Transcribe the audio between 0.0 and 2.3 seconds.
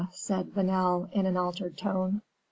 said Vanel, in an altered tone.